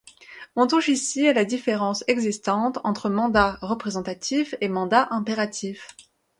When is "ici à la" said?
0.87-1.45